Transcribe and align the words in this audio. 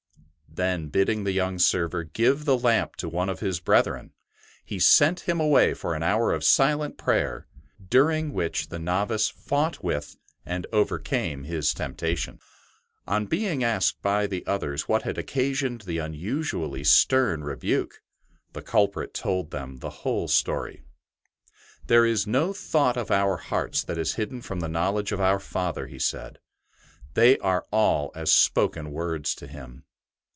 Then 0.53 0.89
bidding 0.89 1.23
the 1.23 1.31
young 1.31 1.59
server 1.59 2.03
give 2.03 2.43
the 2.43 2.57
lamp 2.57 2.97
to 2.97 3.07
one 3.07 3.29
of 3.29 3.39
his 3.39 3.61
brethren, 3.61 4.11
he 4.65 4.79
sent 4.79 5.21
him 5.21 5.39
away 5.39 5.73
for 5.73 5.95
an 5.95 6.03
hour 6.03 6.33
of 6.33 6.43
silent 6.43 6.97
prayer, 6.97 7.47
during 7.89 8.33
which 8.33 8.67
the 8.67 8.77
novice 8.77 9.29
fought 9.29 9.81
with 9.81 10.17
and 10.45 10.67
overcame 10.73 11.45
his 11.45 11.73
temptation. 11.73 12.37
On 13.07 13.27
being 13.27 13.63
asked 13.63 14.01
by 14.01 14.27
the 14.27 14.45
others 14.45 14.89
what 14.89 15.03
had 15.03 15.17
occasioned 15.17 15.81
the 15.83 15.99
unusually 15.99 16.83
stern 16.83 17.45
rebuke, 17.45 18.01
the 18.51 18.61
culprit 18.61 19.13
told 19.13 19.51
them 19.51 19.77
the 19.77 19.89
whole 20.01 20.27
story.'' 20.27 20.83
There 21.87 22.05
is 22.05 22.27
no 22.27 22.51
thought 22.51 22.97
of 22.97 23.09
our 23.09 23.37
hearts 23.37 23.85
that 23.85 23.97
is 23.97 24.15
hidden 24.15 24.41
from 24.41 24.59
the 24.59 24.67
knowledge 24.67 25.13
of 25.13 25.21
our 25.21 25.39
Father/' 25.39 25.87
he 25.87 25.97
said,'' 25.97 26.39
they 27.13 27.37
are 27.37 27.65
all 27.71 28.11
as 28.13 28.33
spoken 28.33 28.91
words 28.91 29.33
to 29.35 29.47
him." 29.47 29.85